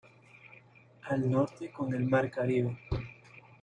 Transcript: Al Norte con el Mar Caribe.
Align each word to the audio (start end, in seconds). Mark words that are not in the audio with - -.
Al 1.03 1.29
Norte 1.29 1.71
con 1.71 1.93
el 1.93 2.05
Mar 2.05 2.31
Caribe. 2.31 2.75